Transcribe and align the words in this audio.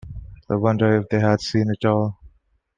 They 0.49 0.55
wonder 0.55 0.95
if 0.97 1.09
they 1.09 1.19
had 1.19 1.39
seen 1.41 1.69
it 1.69 1.85
at 1.85 1.91
all. 1.91 2.19